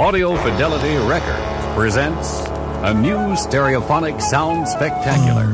Audio 0.00 0.34
Fidelity 0.34 0.96
Records 1.06 1.66
presents 1.74 2.40
a 2.82 2.94
new 2.94 3.36
stereophonic 3.36 4.18
sound 4.22 4.66
spectacular. 4.66 5.46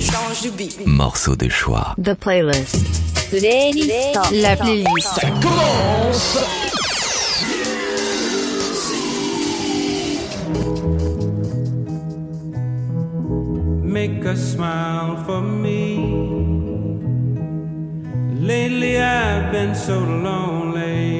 Change 0.00 0.40
de 0.40 0.50
beat. 0.56 0.86
Morceau 0.86 1.34
de 1.36 1.50
choix. 1.50 1.94
The 1.98 2.14
playlist. 2.16 2.80
Playlist. 3.28 4.14
La 4.42 4.56
playlist. 4.56 5.20
make 13.84 14.24
a 14.24 14.36
smile 14.36 15.16
for 15.24 15.42
me. 15.42 15.98
Lately 18.40 18.98
I've 18.98 19.50
been 19.52 19.74
so 19.74 19.98
lonely, 19.98 20.65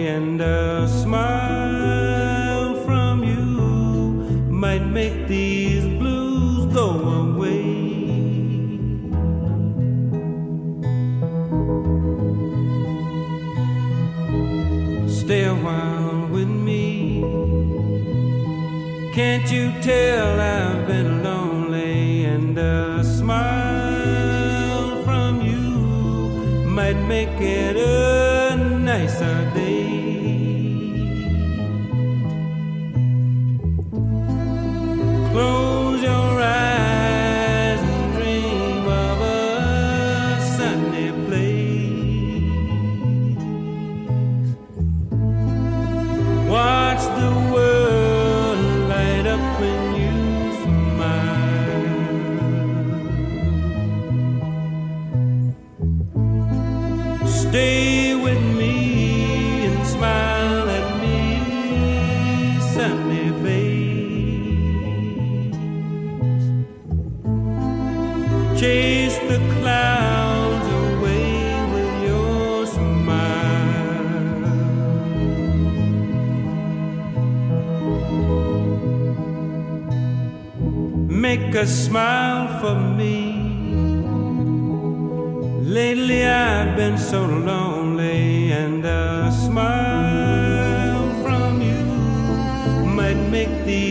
and 0.07 0.41
a 0.41 0.87
smile 0.89 2.75
from 2.85 3.25
you 3.25 3.45
might 4.49 4.85
make 4.87 5.27
these 5.27 5.85
blues 5.99 6.73
go 6.73 6.91
away. 7.25 7.65
Stay 15.09 15.45
a 15.45 15.55
while 15.55 16.29
with 16.29 16.49
me. 16.49 17.21
Can't 19.13 19.51
you 19.51 19.73
tell 19.83 20.41
I've 20.41 20.87
been 20.87 21.25
lonely 21.25 22.25
and 22.25 22.57
a 22.57 23.03
smile 23.03 25.03
from 25.05 25.43
you 25.43 26.69
might 26.79 27.01
make 27.09 27.41
it 27.41 27.77
a 27.77 28.57
nicer 28.57 29.51
day? 29.55 30.06
A 81.57 81.67
smile 81.67 82.49
for 82.61 82.75
me. 82.75 83.33
Lately 85.63 86.27
I've 86.27 86.77
been 86.77 86.99
so 86.99 87.25
lonely, 87.25 88.53
and 88.53 88.85
a 88.85 89.33
smile 89.33 91.23
from 91.23 91.63
you 91.63 91.85
might 92.99 93.21
make 93.31 93.65
these 93.65 93.86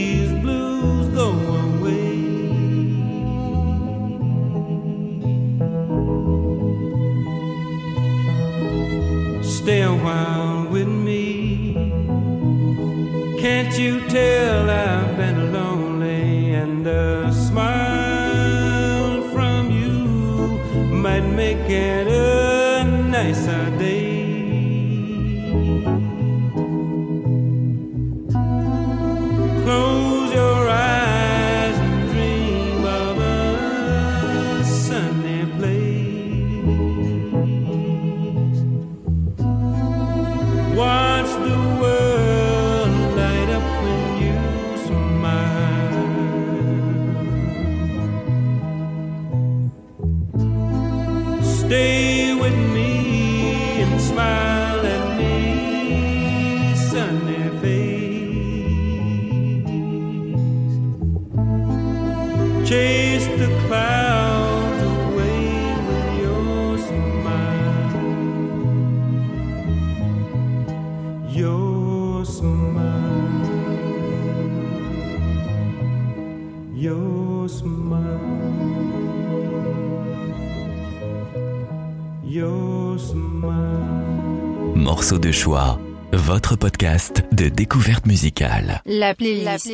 choix. 85.45 85.77
Votre 86.11 86.55
podcast 86.55 87.23
de 87.31 87.49
découverte 87.49 88.07
musicale. 88.07 88.81
La 88.87 89.13
playlist. 89.13 89.69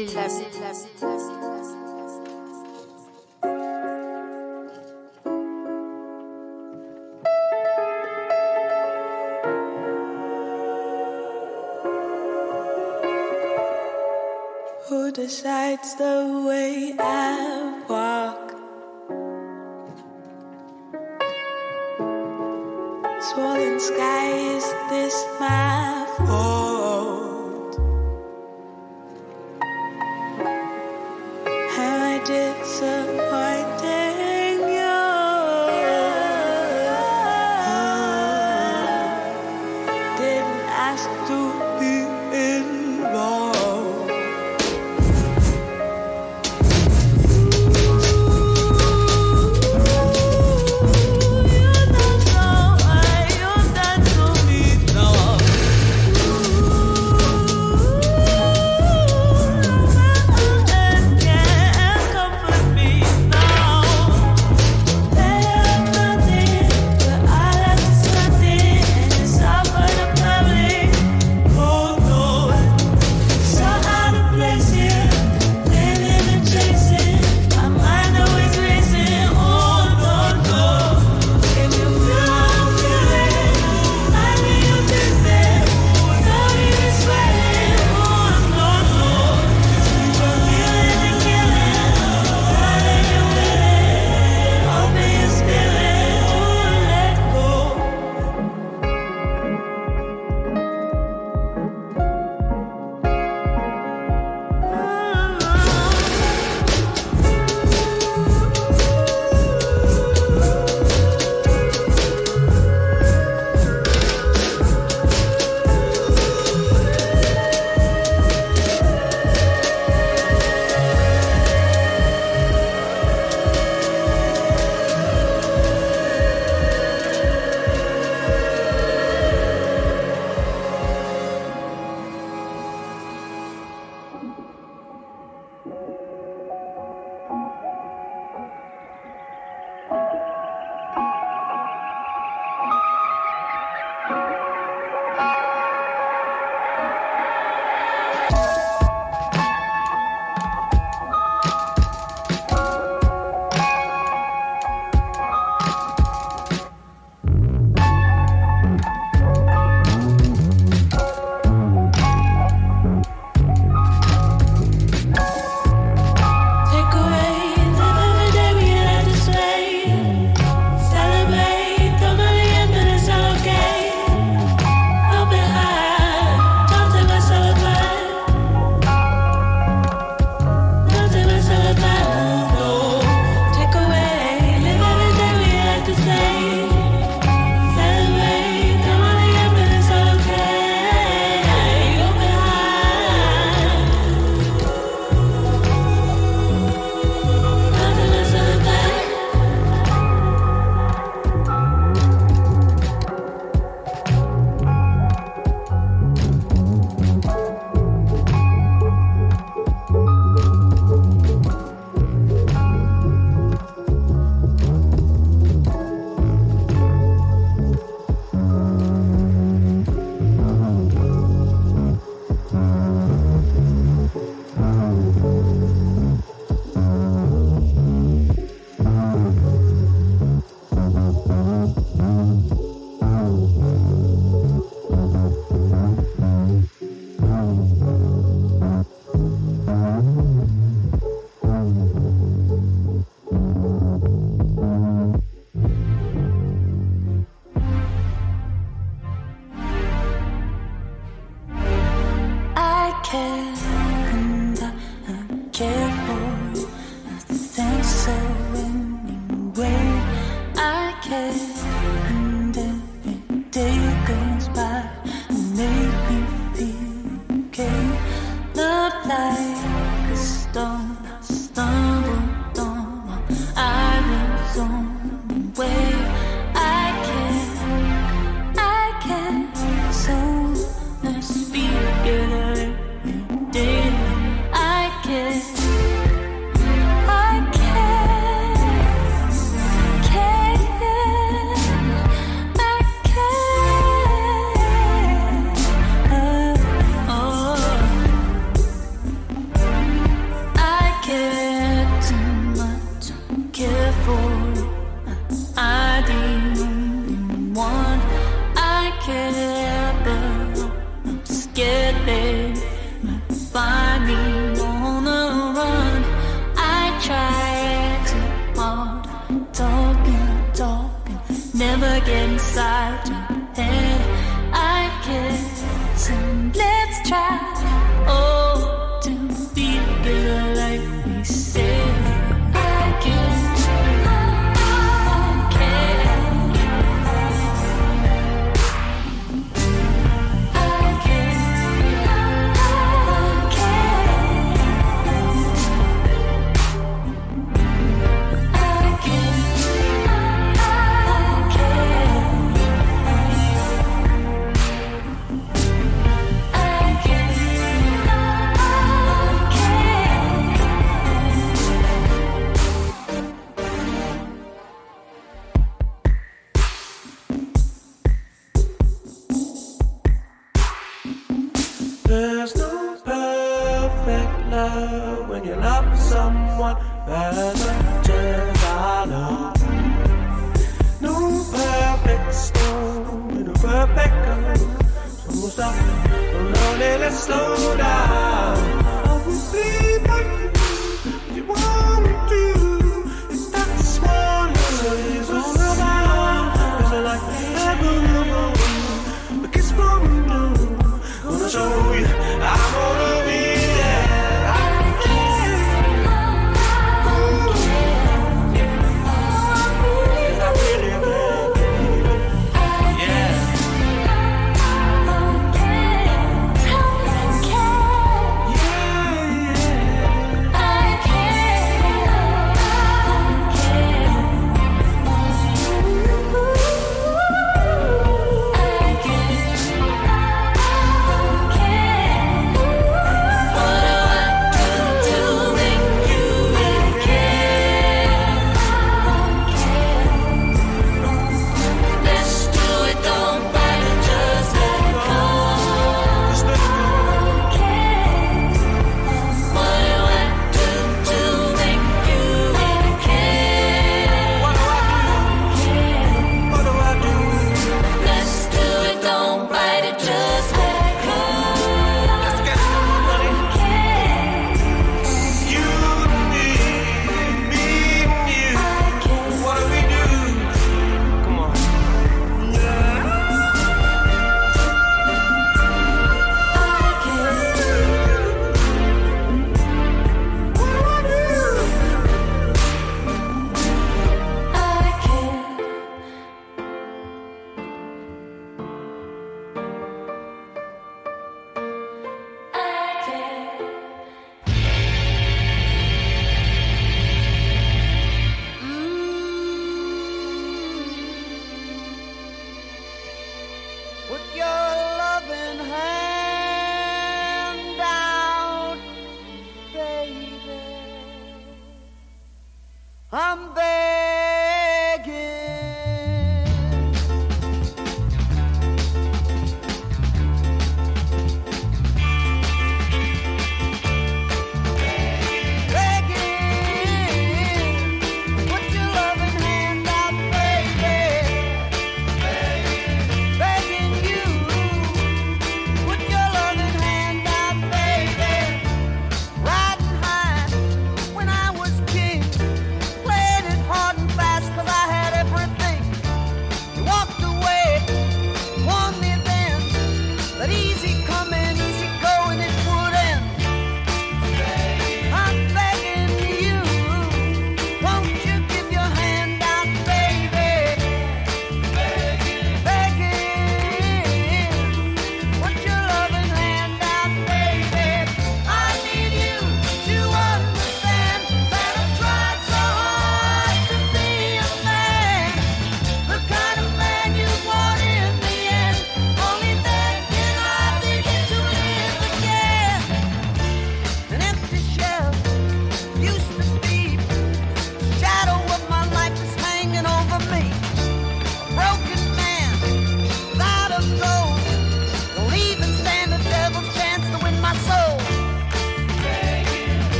Who 14.90 15.12
decides 15.14 15.96
the 15.96 16.46
way 16.46 16.96
I 17.00 17.21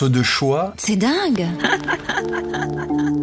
Morceau 0.00 0.08
de 0.10 0.22
choix. 0.22 0.74
C'est 0.76 0.94
dingue 0.94 1.48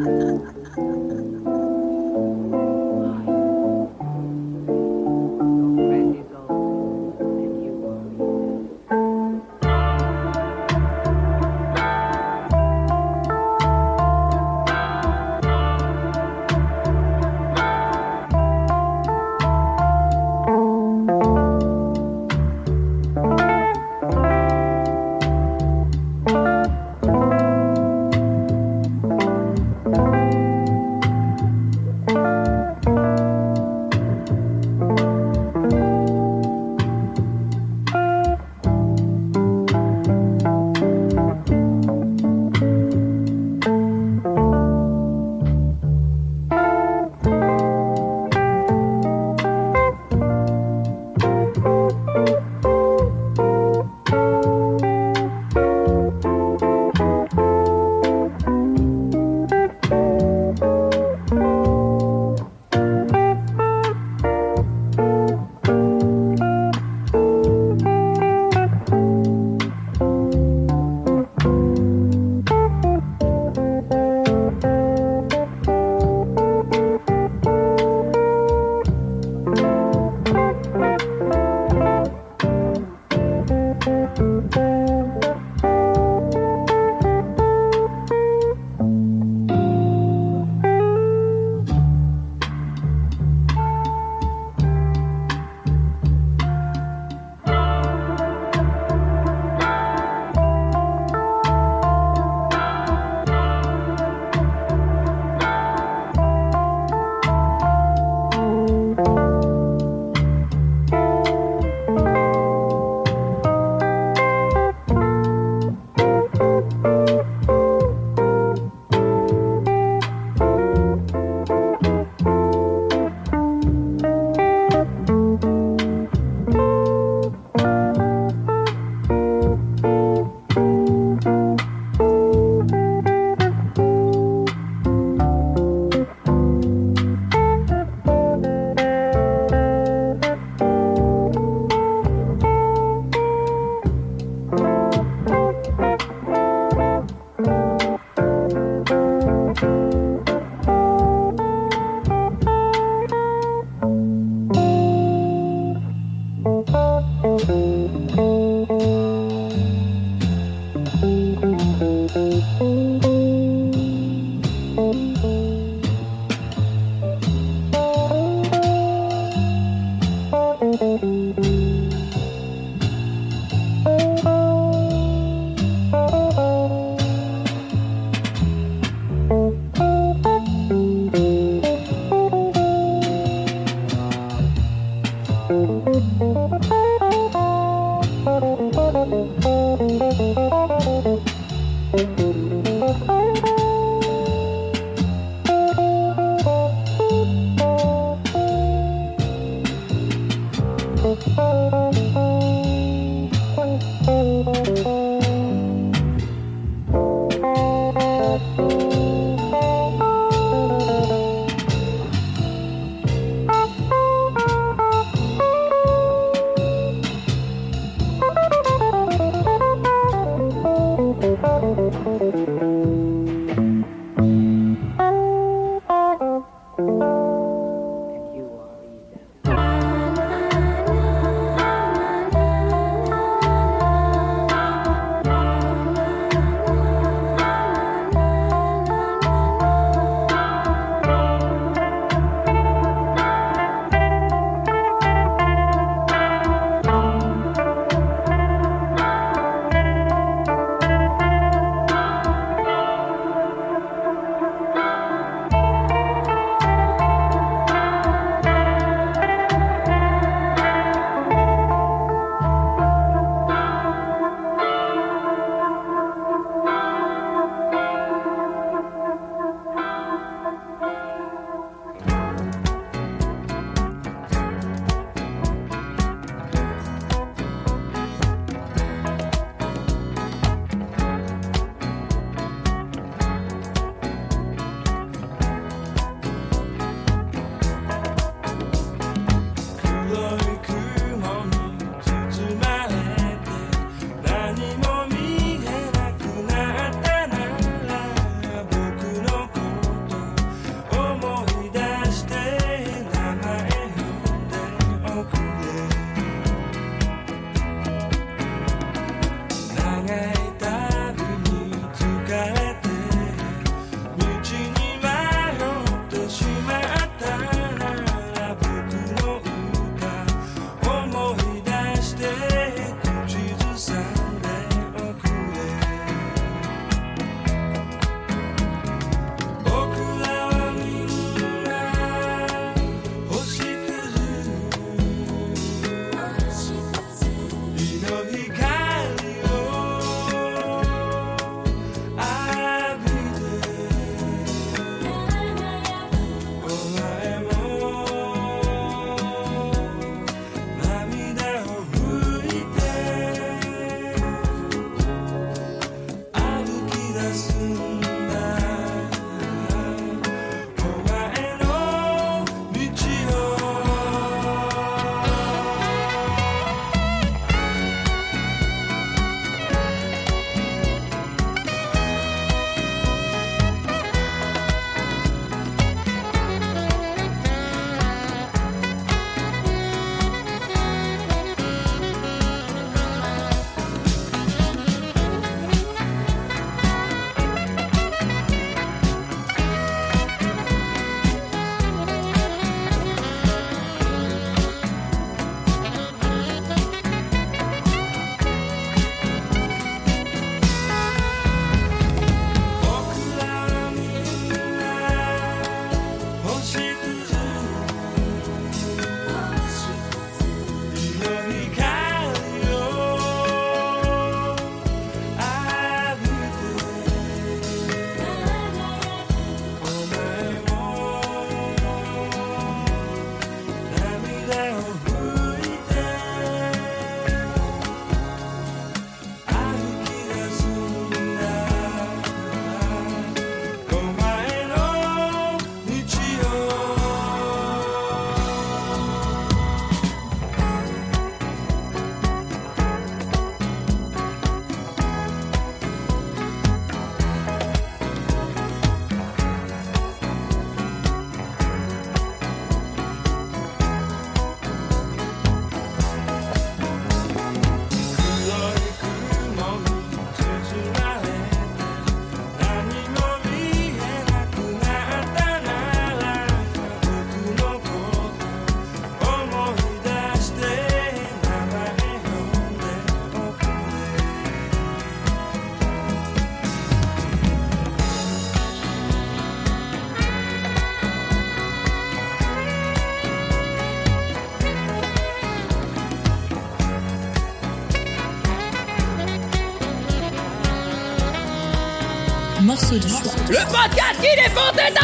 Il 494.28 494.40
est 494.40 494.54
bon 494.56 494.72
d'être 494.76 495.04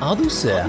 un 0.00 0.10
Aldo 0.10 0.28
céu. 0.30 0.64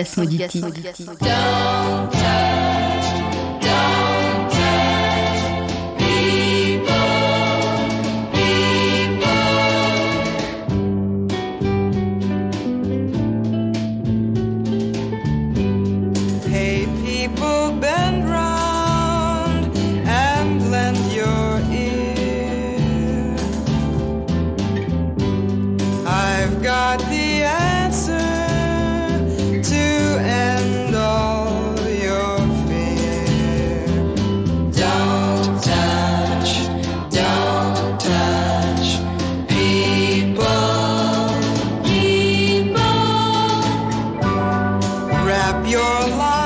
Orgasmoditi. 0.00 0.62
Orgasmoditi. 0.62 2.19
up 45.50 45.66
your 45.66 46.16
life. 46.16 46.39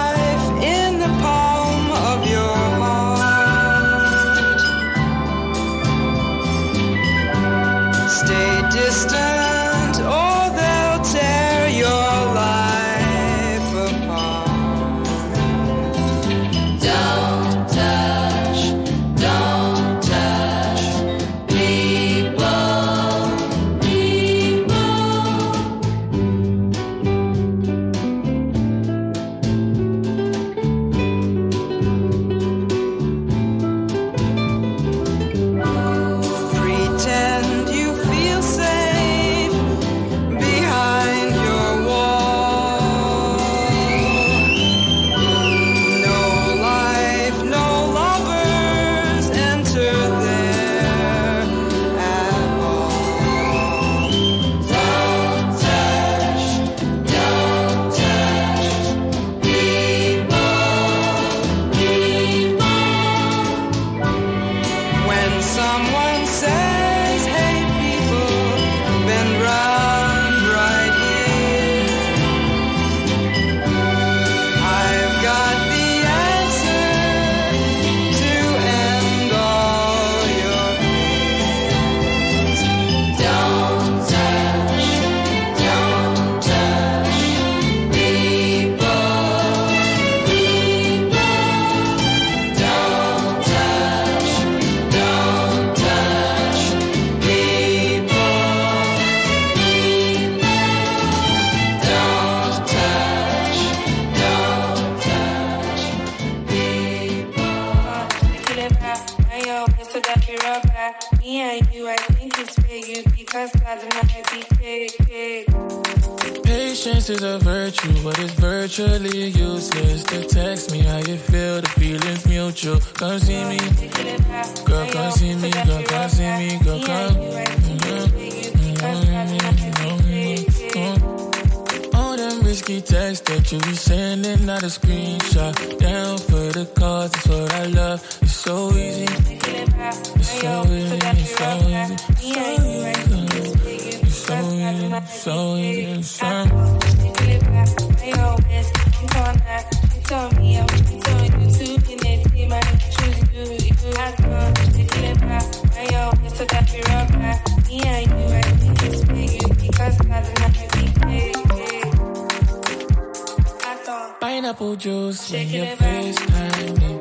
Pineapple 164.34 164.74
juice 164.74 165.30
when 165.30 165.48
you 165.48 165.62
FaceTime 165.62 166.78
me. 166.80 166.92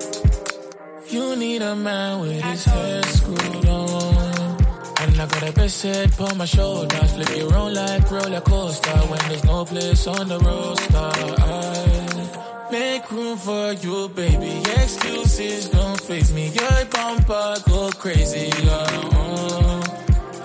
You 1.10 1.36
need 1.36 1.64
a 1.64 1.76
man 1.76 2.20
with 2.22 2.40
his 2.40 2.64
hair 2.64 3.02
screwed 3.02 3.66
on. 3.66 4.62
And 5.02 5.20
I 5.20 5.26
got 5.26 5.50
a 5.50 5.52
best 5.52 5.82
head 5.82 6.14
on 6.20 6.38
my 6.38 6.46
shoulders. 6.46 7.14
Flip 7.14 7.36
you 7.36 7.50
around 7.50 7.74
like 7.74 8.12
roller 8.12 8.40
coaster 8.42 9.00
when 9.10 9.20
there's 9.30 9.44
no 9.46 9.66
place 9.66 10.06
on 10.06 10.28
the 10.28 10.38
roster. 10.38 11.12
I 11.42 12.70
make 12.72 13.12
room 13.12 13.36
for 13.36 13.74
you, 13.82 14.10
baby. 14.10 14.62
Excuses 14.84 15.70
don't 15.70 16.00
face 16.02 16.32
me. 16.34 16.50
Your 16.50 16.86
bumper 16.86 17.56
go 17.68 17.90
crazy. 17.98 18.52
Oh. 18.70 19.82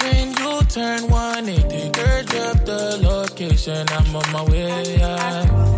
When 0.01 0.29
you 0.29 0.63
turn 0.71 1.11
180, 1.11 1.91
girl, 1.91 2.49
up 2.49 2.65
the 2.65 2.99
location. 3.03 3.87
I'm 3.91 4.17
on 4.17 4.33
my 4.33 4.43
way. 4.45 5.03
I 5.03 5.78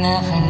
never 0.00 0.49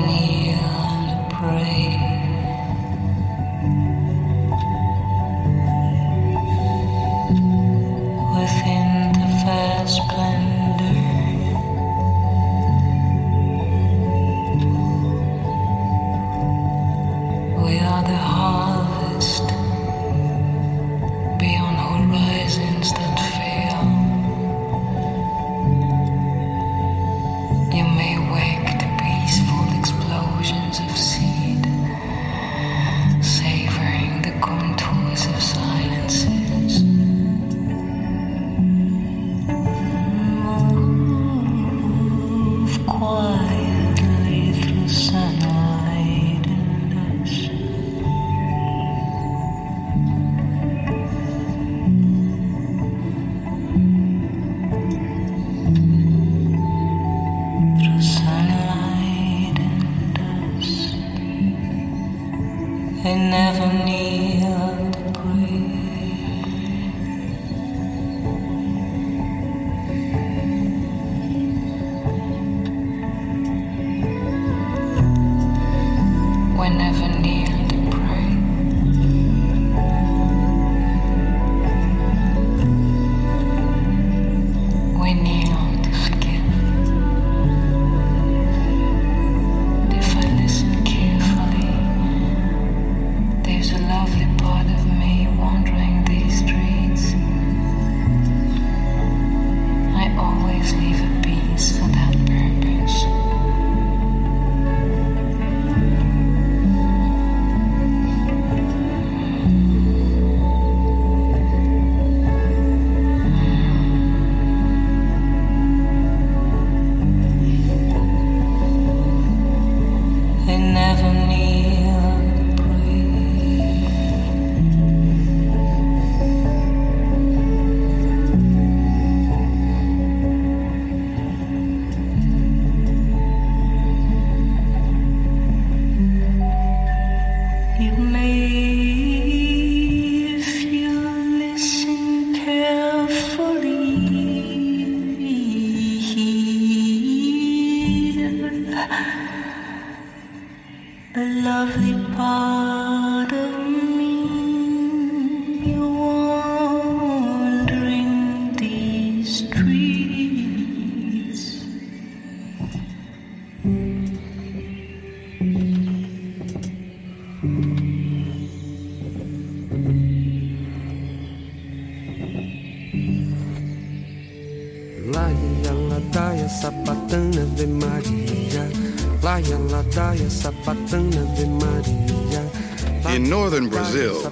Brazil, 184.01 184.30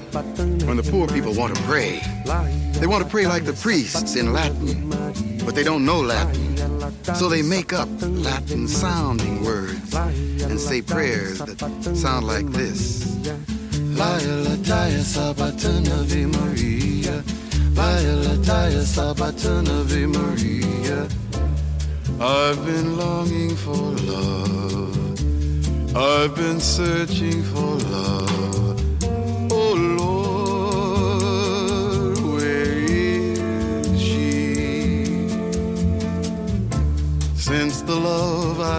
when 0.67 0.77
the 0.79 0.89
poor 0.91 1.07
people 1.09 1.35
want 1.35 1.55
to 1.55 1.63
pray, 1.63 2.01
they 2.81 2.87
want 2.87 3.05
to 3.05 3.11
pray 3.11 3.27
like 3.27 3.45
the 3.45 3.53
priests 3.53 4.17
in 4.17 4.33
Latin, 4.33 4.89
but 5.45 5.55
they 5.55 5.63
don't 5.63 5.85
know 5.85 6.01
Latin. 6.01 6.57
So 7.15 7.29
they 7.29 7.43
make 7.43 7.73
up 7.75 7.89
Latin 8.01 8.67
sounding 8.67 9.45
words 9.45 9.95
and 9.95 10.59
say 10.59 10.81
prayers 10.81 11.39
that 11.39 11.97
sound 11.97 12.27
like 12.27 12.47
this. 12.47 13.05
Laia 13.99 14.45
ladaia 14.47 15.03
sabatana 15.03 16.01
Ave 16.01 16.27
Maria 16.27 17.23
Laia 17.75 18.15
ladaia 18.25 18.83
sabatana 18.85 19.81
Ave 19.81 20.07
Maria 20.07 21.09
I've 22.21 22.65
been 22.65 22.97
longing 22.97 23.57
for 23.57 23.93
love. 24.13 25.97
I've 25.97 26.35
been 26.37 26.61
searching 26.61 27.43
for 27.43 27.77
love. 27.91 28.48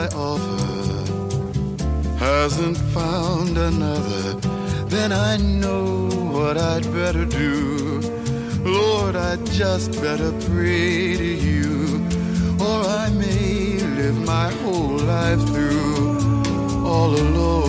I 0.02 0.08
offer 0.16 0.64
hasn't 2.18 2.78
found 2.96 3.58
another, 3.58 4.34
then 4.88 5.12
I 5.12 5.36
know 5.36 6.08
what 6.32 6.58
I'd 6.58 6.86
better 6.94 7.26
do. 7.26 8.00
Lord, 8.64 9.18
I'd 9.18 9.46
just 9.48 9.92
better 10.02 10.32
pray 10.48 11.18
to 11.18 11.32
you, 11.48 12.08
or 12.62 12.80
I 13.04 13.10
may 13.10 13.80
live 14.00 14.20
my 14.26 14.50
whole 14.62 15.00
life 15.16 15.44
through 15.52 16.08
all 16.92 17.12
alone. 17.26 17.60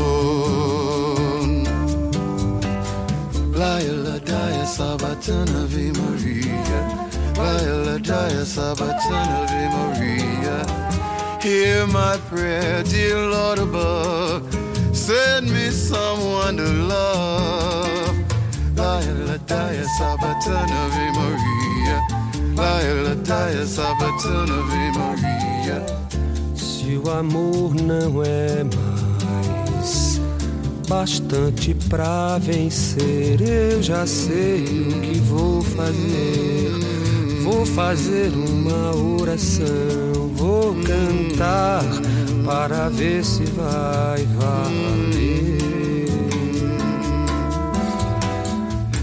Laia 3.61 3.95
ladaia 4.07 4.67
sabatana 4.77 5.63
Maria 5.99 6.81
Laia 7.41 7.75
ladaia 7.87 8.45
sabatana 8.55 9.39
Maria 9.75 10.90
Hear 11.43 11.87
my 11.87 12.19
prayer, 12.29 12.83
dear 12.83 13.17
Lord 13.17 13.59
above. 13.61 14.43
Send 14.93 15.51
me 15.51 15.71
someone 15.71 16.59
to 16.59 16.65
love. 16.65 18.17
Laia 18.77 19.15
ladaia 19.29 19.85
sabatana 19.99 20.79
Ave 20.87 21.07
Maria 21.19 21.99
Laia 22.57 22.95
ladaia 23.07 23.67
sabatana 23.67 24.55
Ave 24.63 24.85
Maria 24.99 25.79
Se 26.55 26.97
o 26.97 27.11
amor 27.11 27.75
não 27.75 28.23
é 28.23 28.65
mais 28.65 30.21
bastante 30.89 31.75
pra 31.89 32.39
vencer, 32.39 33.41
eu 33.41 33.83
já 33.83 34.07
sei 34.07 34.65
o 34.65 35.01
que 35.01 35.19
vou 35.21 35.63
fazer. 35.63 36.90
Vou 37.51 37.67
fazer 37.67 38.31
uma 38.33 38.95
oração, 39.21 40.31
vou 40.37 40.73
cantar 40.85 41.83
para 42.47 42.89
ver 42.91 43.25
se 43.25 43.43
vai 43.43 44.25
valer. 44.39 45.59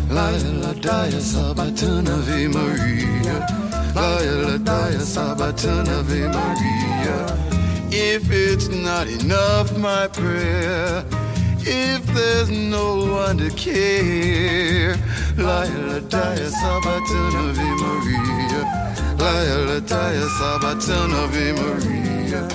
Laila 0.10 0.74
Dia 0.76 1.20
Sabatana 1.20 2.14
Ave 2.14 2.48
Maria. 2.48 3.46
Laila 3.94 4.58
Dia 4.58 5.02
Sabatana 5.02 6.00
Ave 6.00 6.30
Maria. 6.30 7.26
If 7.92 8.32
it's 8.32 8.70
not 8.70 9.10
enough, 9.10 9.78
my 9.78 10.08
prayer. 10.08 11.04
If 11.60 12.06
there's 12.14 12.50
no 12.50 13.12
one 13.12 13.40
to 13.40 13.50
care, 13.52 14.96
Laila 15.36 16.00
Dia 16.00 16.50
Sabatana 16.50 17.50
Ave 17.50 17.72
Maria. 17.84 18.37
Laila 19.18 19.82
Dia 19.82 20.28
Sabatana 20.38 21.24
Ave 21.24 21.54
Maria. 21.54 22.48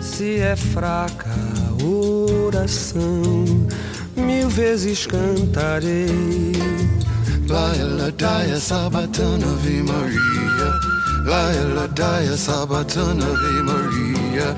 Se 0.00 0.38
é 0.40 0.56
fraca 0.56 1.28
a 1.28 1.84
oração, 1.84 3.44
mil 4.16 4.48
vezes 4.48 5.06
cantarei. 5.06 6.52
Laila 7.46 8.10
Dia 8.12 8.58
Sabatana 8.58 9.46
Ave 9.46 9.82
Maria. 9.82 10.68
Laila 11.24 11.88
Dia 11.88 12.36
Sabatana 12.36 13.26
Ave 13.26 13.62
Maria. 13.62 14.56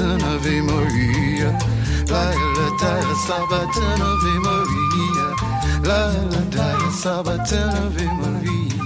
Sabatana 0.00 0.34
Ave 0.34 0.62
Maria. 0.62 1.50
Laila 2.08 2.66
Dia 2.80 3.14
Sabatana 3.26 4.06
Ave 4.16 4.34
Maria. 4.46 5.26
Laila 5.84 6.40
Dia 6.48 6.90
Sabatana 6.90 7.84
Ave 7.84 8.06
Maria. 8.20 8.80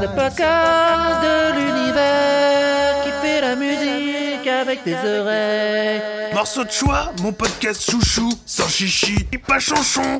Le 0.00 0.06
podcast 0.14 1.22
de 1.24 1.34
l'univers 1.58 3.02
qui 3.02 3.10
fait 3.20 3.40
la 3.40 3.56
musique 3.56 4.46
avec 4.46 4.84
tes 4.84 4.94
oreilles. 4.94 6.02
Morceau 6.34 6.62
de 6.62 6.70
choix, 6.70 7.10
mon 7.20 7.32
podcast 7.32 7.90
chouchou, 7.90 8.30
sans 8.46 8.68
chichi, 8.68 9.26
et 9.32 9.38
pas 9.38 9.58
chanchon. 9.58 10.18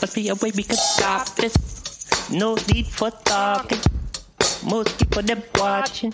Must 0.00 0.14
be 0.14 0.28
a 0.30 0.34
way 0.34 0.52
we 0.54 0.62
could 0.62 0.78
stop 0.78 1.34
this. 1.34 1.54
No 2.30 2.54
need 2.72 2.86
for 2.86 3.10
talking. 3.24 3.80
Most 4.62 4.96
people 4.98 5.22
them 5.22 5.42
watching, 5.58 6.12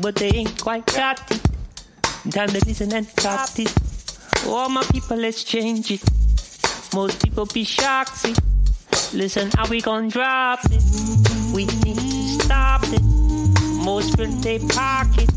but 0.00 0.16
they 0.16 0.28
ain't 0.28 0.60
quite 0.60 0.86
got 0.86 1.20
it. 1.30 1.40
Time 2.30 2.48
to 2.48 2.64
listen 2.66 2.92
and 2.92 3.06
stop 3.06 3.50
it. 3.58 3.72
All 4.46 4.68
my 4.68 4.82
people, 4.84 5.16
let's 5.16 5.44
change 5.44 5.90
it. 5.90 6.02
Most 6.94 7.22
people 7.22 7.46
be 7.46 7.64
shocked. 7.64 8.16
See, 8.16 8.34
listen, 9.12 9.50
how 9.56 9.68
we 9.68 9.80
gon' 9.80 10.08
drop 10.08 10.60
it? 10.64 10.82
We 11.54 11.66
need 11.66 11.96
to 11.96 12.44
stop 12.44 12.82
it. 12.84 13.02
Most 13.84 14.16
fill 14.16 14.30
they 14.40 14.58
pocket. 14.58 15.28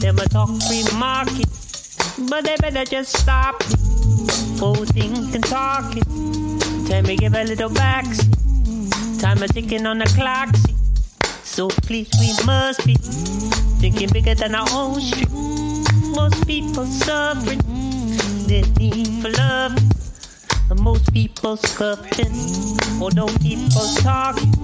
Them 0.00 0.18
a 0.18 0.28
talk 0.28 0.48
free 0.68 0.84
market, 0.98 1.48
but 2.30 2.44
they 2.44 2.56
better 2.56 2.84
just 2.84 3.16
stop 3.16 3.60
it. 3.60 3.78
Full 4.58 4.84
think 4.86 5.34
and 5.34 5.44
talk 5.44 5.96
it. 5.96 6.04
Time 6.88 7.06
me 7.06 7.16
give 7.16 7.34
a 7.34 7.44
little 7.44 7.70
backseat. 7.70 9.20
Time 9.20 9.42
a 9.42 9.48
ticking 9.48 9.86
on 9.86 9.98
the 9.98 10.06
clock. 10.06 10.54
See. 10.56 10.77
So 11.58 11.66
please, 11.66 12.08
we 12.20 12.32
must 12.46 12.86
be 12.86 12.94
thinking 13.82 14.10
bigger 14.10 14.36
than 14.36 14.54
our 14.54 14.68
own 14.70 15.00
street. 15.00 15.28
Most 16.14 16.46
people 16.46 16.86
suffering, 16.86 17.58
their 18.46 18.62
need 18.78 19.08
for 19.20 19.30
love. 19.30 19.76
And 20.70 20.78
most 20.78 21.12
people 21.12 21.56
scuffing, 21.56 22.30
although 23.02 23.26
people 23.38 23.88
talking. 24.06 24.54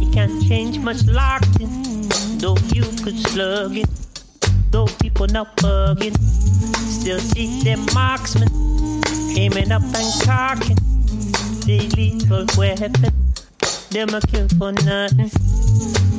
You 0.00 0.08
can't 0.12 0.40
change 0.46 0.78
much 0.78 1.04
locked 1.06 1.60
in, 1.60 2.08
though 2.38 2.56
you 2.72 2.84
could 3.02 3.18
slug 3.26 3.76
it. 3.78 3.90
Though 4.70 4.86
people 5.02 5.26
not 5.26 5.56
bugging, 5.56 6.16
still 6.76 7.18
see 7.18 7.60
them 7.64 7.84
marksmen 7.92 8.46
aiming 9.36 9.72
up 9.72 9.82
and 9.82 10.22
cocking. 10.22 10.78
They 11.66 11.88
lethal 11.88 12.46
weapon, 12.56 12.92
them 13.90 14.08
a 14.10 14.20
kill 14.20 14.48
for 14.50 14.72
nothing. 14.72 15.30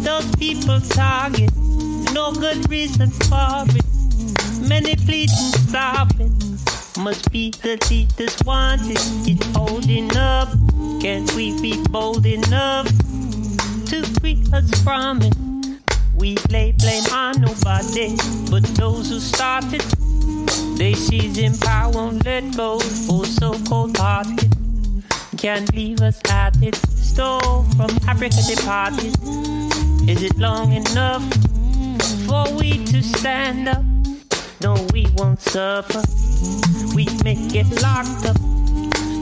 Those 0.03 0.35
people 0.35 0.79
target, 0.81 1.51
no 2.13 2.31
good 2.33 2.69
reason 2.69 3.09
for 3.09 3.65
it. 3.69 3.85
Many 4.67 4.95
pleading 4.95 5.35
stopping. 5.67 6.31
Must 6.99 7.31
be 7.31 7.51
the 7.61 7.77
leaders 7.89 8.37
wanted. 8.45 8.97
It's 9.27 9.55
holding 9.55 10.15
up. 10.17 10.49
Can't 11.01 11.33
we 11.33 11.59
be 11.61 11.81
bold 11.89 12.25
enough 12.25 12.87
to 13.87 14.03
free 14.19 14.43
us 14.53 14.69
from 14.83 15.21
it? 15.21 15.35
We 16.15 16.37
lay 16.49 16.73
blame 16.73 17.05
on 17.11 17.41
nobody, 17.41 18.15
but 18.51 18.63
those 18.75 19.09
who 19.09 19.19
started. 19.19 19.81
They 20.77 20.93
seize 20.93 21.37
in 21.37 21.57
power, 21.57 21.91
won't 21.91 22.25
let 22.25 22.55
go. 22.55 22.79
Oh, 23.09 23.23
so 23.23 23.53
cold 23.67 23.97
hearted. 23.97 24.60
Can't 25.41 25.73
leave 25.73 26.01
us 26.01 26.21
at 26.29 26.55
it. 26.61 26.75
Stole 26.75 27.63
from 27.75 27.89
Africa 28.07 28.37
departed. 28.47 29.17
Is 30.07 30.21
it 30.21 30.37
long 30.37 30.71
enough 30.71 31.23
for 32.27 32.45
we 32.53 32.85
to 32.85 33.01
stand 33.01 33.67
up? 33.67 33.83
No, 34.61 34.75
we 34.93 35.07
won't 35.17 35.41
suffer. 35.41 36.03
We 36.93 37.07
may 37.23 37.47
get 37.47 37.65
locked 37.81 38.23
up 38.27 38.35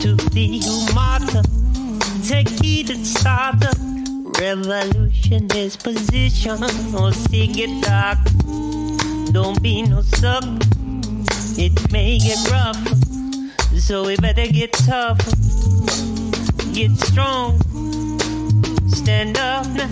to 0.02 0.18
the 0.34 0.60
who 0.60 0.94
martyr. 0.94 1.42
Take 2.28 2.50
heed 2.50 2.90
and 2.90 3.08
start 3.08 3.64
up. 3.64 3.78
Revolution 4.38 5.50
is 5.56 5.78
position 5.78 6.62
or 6.96 7.14
see 7.14 7.50
it 7.64 7.82
dark. 7.82 8.20
Don't 9.32 9.64
be 9.64 9.84
no 9.84 10.02
suck. 10.02 10.44
It 11.58 11.94
may 11.94 12.18
get 12.18 12.40
rough, 12.52 12.76
so 13.80 14.06
we 14.06 14.18
better 14.18 14.48
get 14.48 14.74
tough. 14.74 15.49
Get 16.80 16.96
strong. 16.98 17.60
Stand 18.88 19.38
up 19.38 19.68
now. 19.68 19.90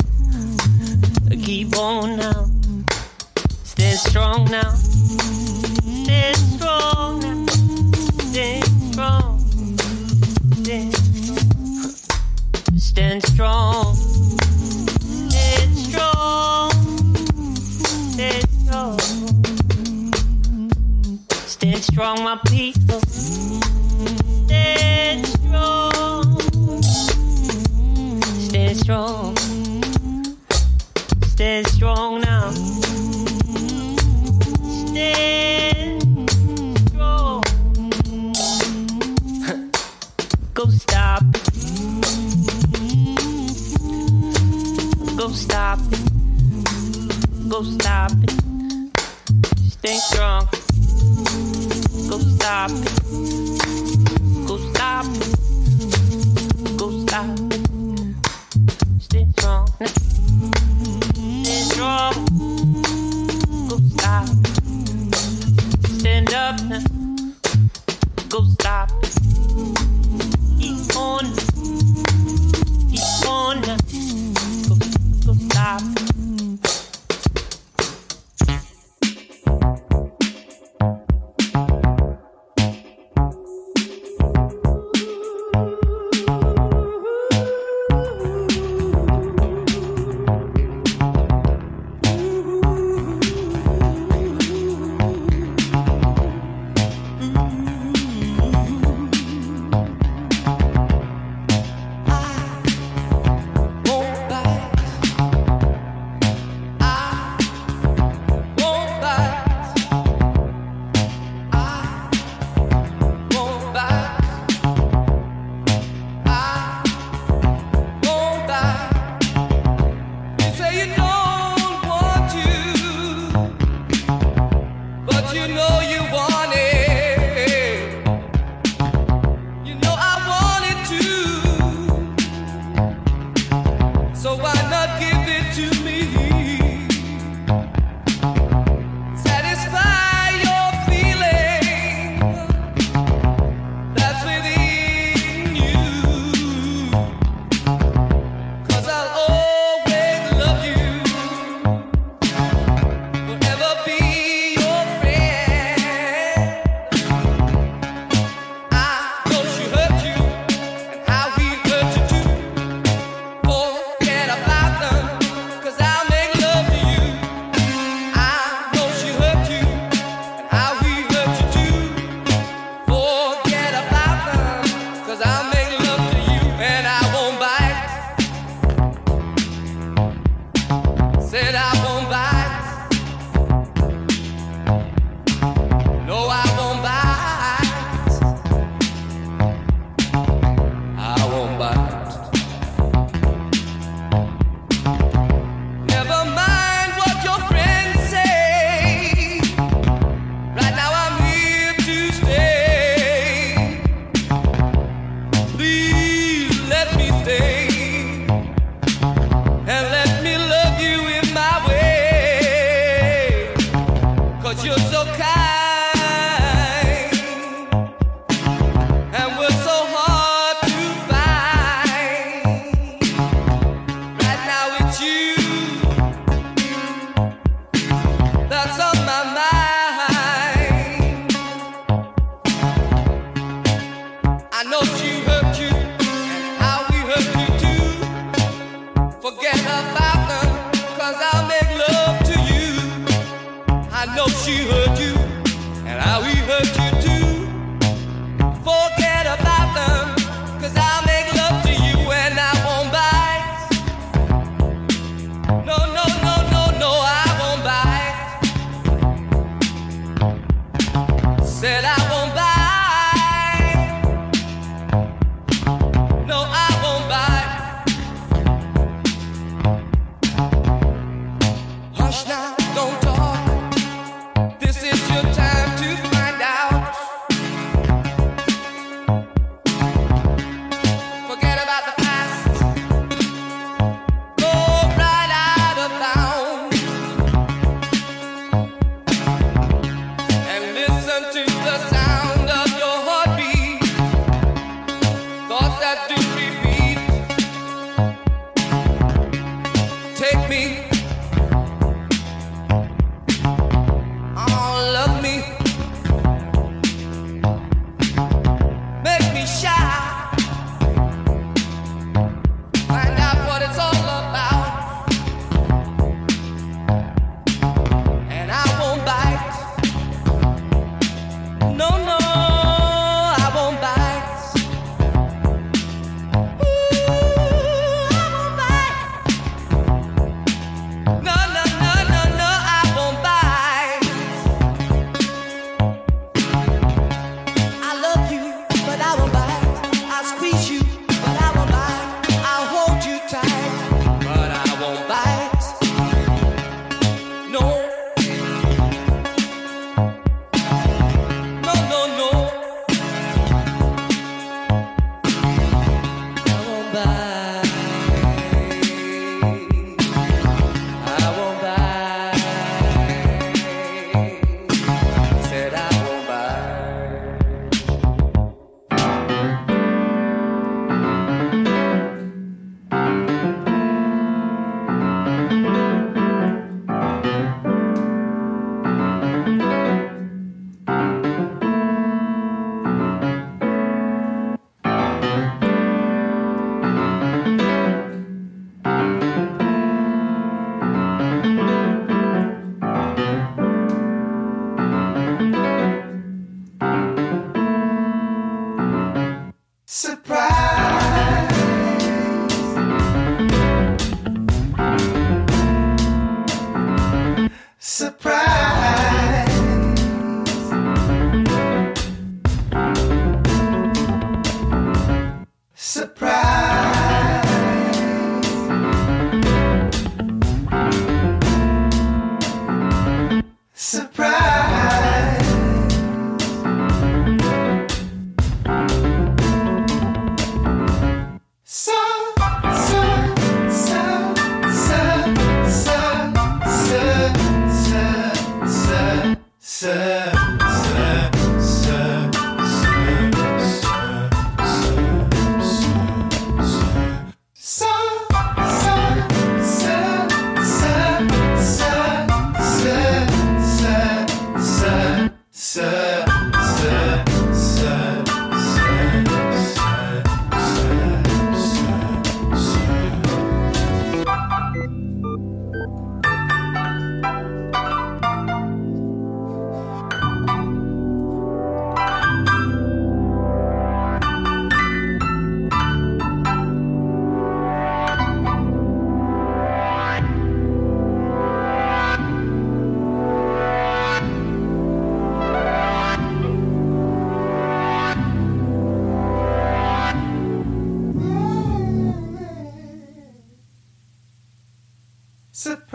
Keep 1.32 1.76
on 1.78 2.16
now. 2.16 2.50
Stand 3.66 4.00
strong 4.00 4.46
now. 4.46 4.72
Stand 4.72 6.38
strong 6.38 7.20
now. 7.20 7.46
Stand 8.30 8.64
strong. 8.94 9.40
Stand, 12.78 13.22
strong. 13.26 13.96
Stand 15.28 15.78
strong. 15.78 16.72
Stand 18.14 18.50
strong. 18.64 19.00
Stand 21.48 21.84
strong, 21.84 22.24
my 22.24 22.40
people. 22.46 23.07
Strong. 28.88 29.36
Stand 31.24 31.68
strong 31.68 32.22
now. 32.22 32.52
Stand 34.88 36.30
strong. 36.88 37.44
Go 40.54 40.70
stop. 40.70 41.24
Go 45.18 45.28
stop. 45.34 45.80
Go 47.50 47.64
stop. 47.64 48.12
Stay 49.68 49.98
strong. 49.98 50.48
Go 52.10 52.20
stop 52.20 52.97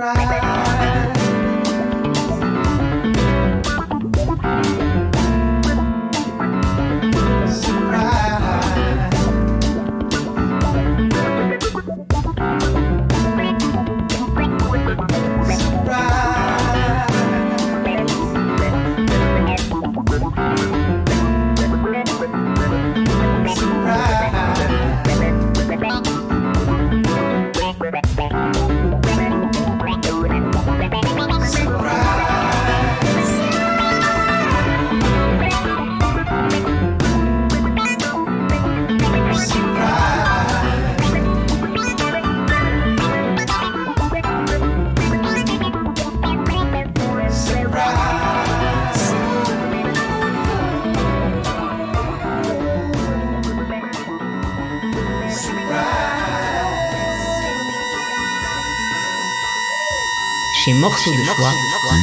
cry. 0.03 0.52
Chez 60.99 61.11
Morceaux 61.11 61.11
de 61.11 61.25
Choix, 61.25 61.53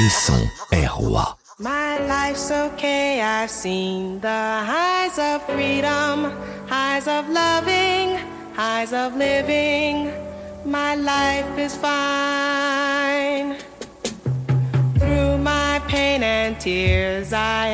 Le 0.01 0.09
son 0.09 0.49
est 0.71 0.87
roi. 0.87 1.37
My 1.59 1.99
life's 2.07 2.49
okay. 2.51 3.21
I've 3.21 3.49
seen 3.49 4.19
the 4.19 4.27
highs 4.27 5.19
of 5.19 5.43
freedom, 5.43 6.31
highs 6.67 7.07
of 7.07 7.29
loving, 7.29 8.17
highs 8.55 8.91
of 8.93 9.15
living. 9.15 10.09
My 10.65 10.95
life 10.95 11.57
is 11.57 11.75
fine. 11.75 13.57
Through 14.97 15.37
my 15.37 15.79
pain 15.87 16.23
and 16.23 16.59
tears, 16.59 17.31
I 17.31 17.68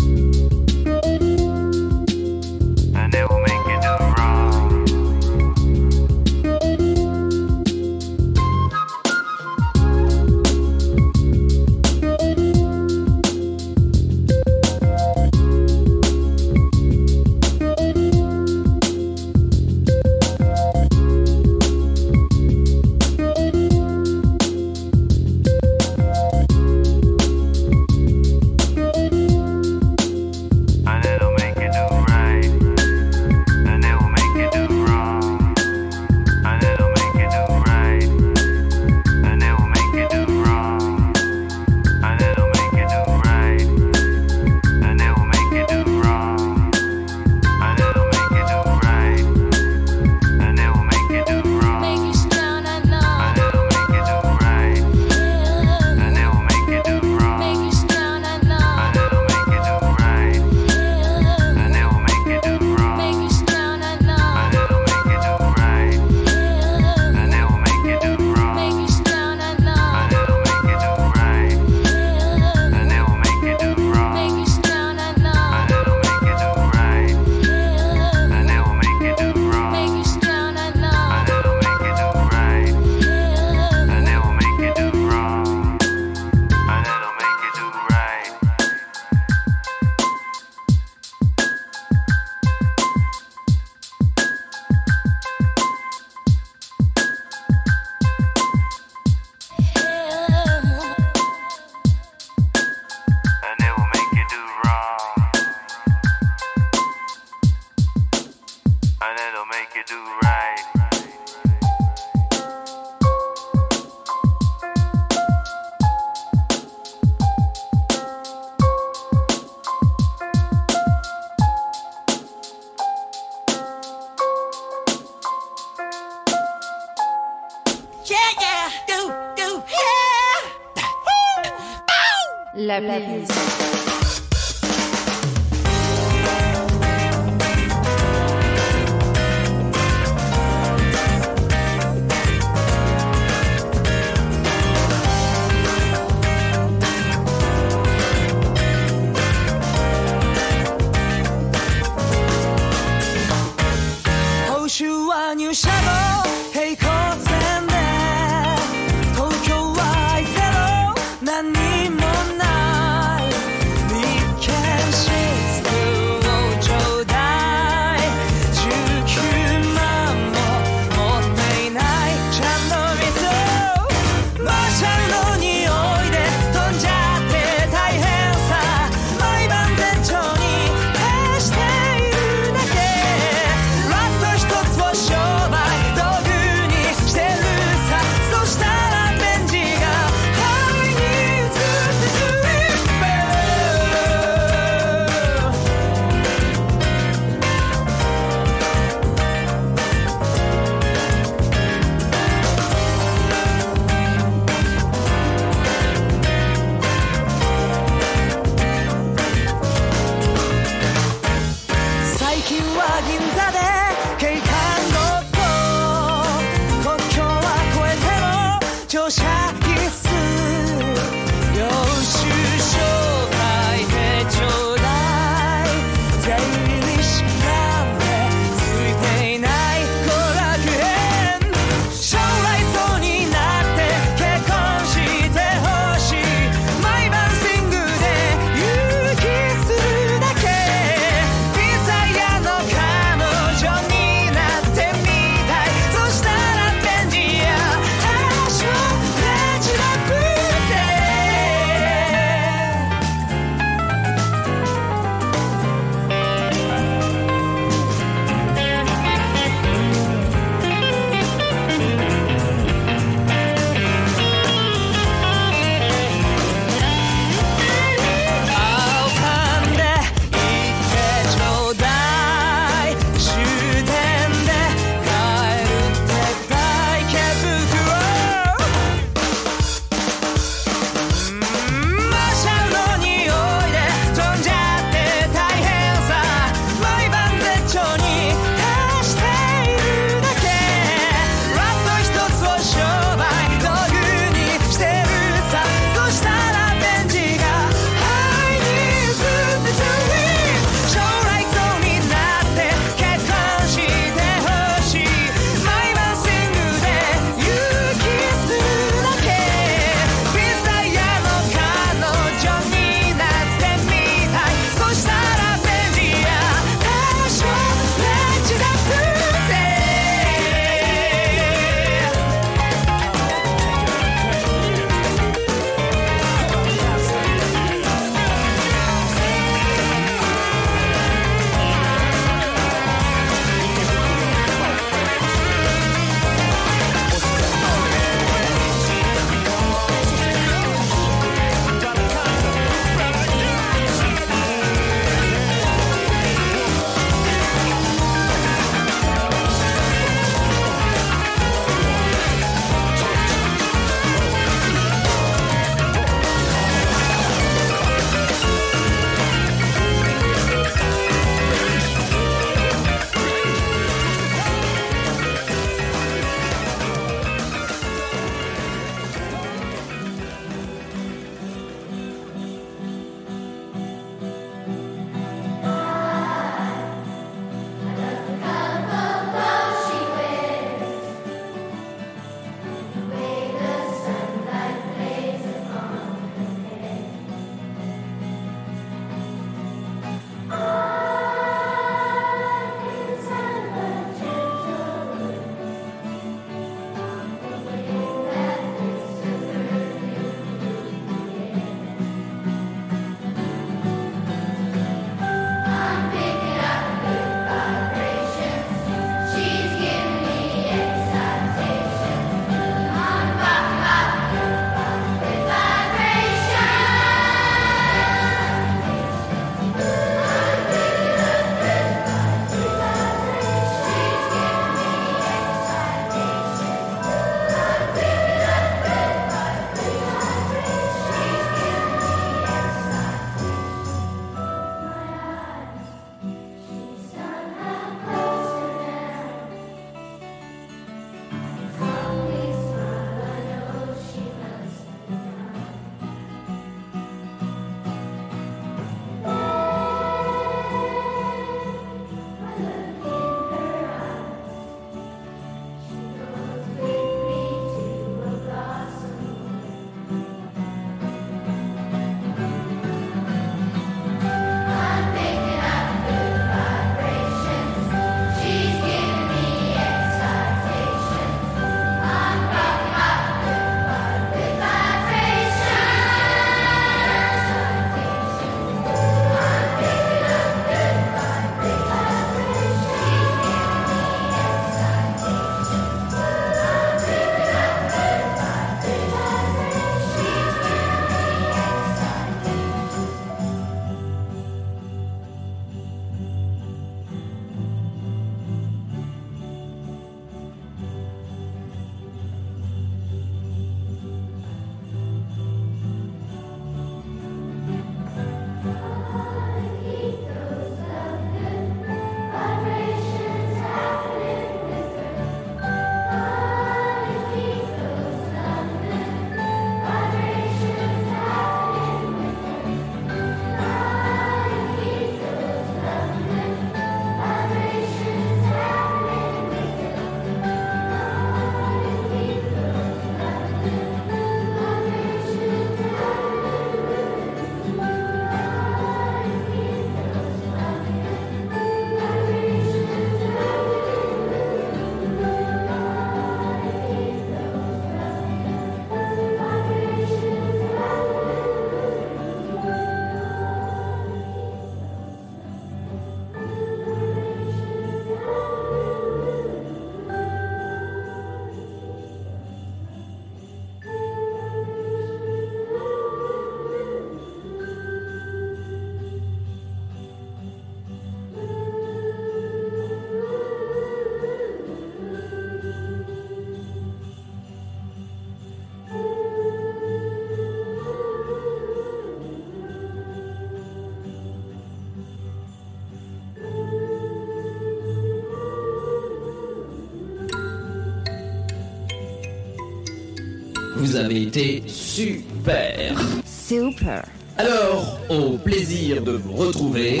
vous 593.94 594.00
avez 594.00 594.22
été 594.22 594.64
super. 594.66 595.94
Super. 596.26 597.04
Alors, 597.36 598.00
au 598.08 598.36
plaisir 598.38 599.00
de 599.02 599.12
vous 599.12 599.34
retrouver. 599.34 600.00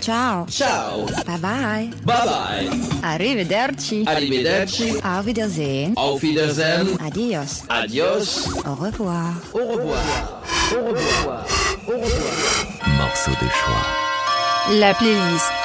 Ciao. 0.00 0.46
Ciao. 0.48 1.04
Bye 1.26 1.38
bye. 1.38 1.90
Bye 2.06 2.16
bye. 2.24 2.70
Arrivederci. 3.02 4.04
Arrivederci. 4.06 4.94
Auf 5.04 5.26
Wiedersehen. 5.26 5.92
Auf 5.96 6.22
Wiedersehen. 6.22 6.86
Adios. 7.04 7.64
Adios. 7.68 8.48
Au 8.64 8.74
revoir. 8.74 9.34
Au 9.52 9.58
revoir. 9.58 10.42
Au 10.72 10.88
revoir. 10.88 11.44
Au 11.86 11.92
revoir. 11.92 12.88
Morceau 12.96 13.32
de 13.32 13.48
choix. 13.50 14.78
La 14.80 14.94
playlist 14.94 15.63